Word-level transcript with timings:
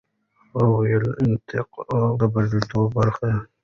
هغه 0.51 0.65
وویل، 0.73 1.05
انعطاف 1.21 1.67
د 2.19 2.21
بریالیتوب 2.33 2.85
برخه 2.97 3.23
ده. 3.31 3.37